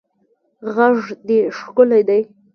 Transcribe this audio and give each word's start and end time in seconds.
غږ 0.75 0.97
دې 1.27 1.39
ښکلی 1.57 2.01
دی 2.09 2.21